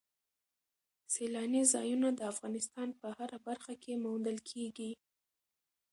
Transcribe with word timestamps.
سیلانی 1.13 1.63
ځایونه 1.73 2.07
د 2.13 2.19
افغانستان 2.31 2.87
په 2.99 3.07
هره 3.17 3.37
برخه 3.47 3.73
کې 3.83 4.01
موندل 4.05 4.37
کېږي. 4.49 4.91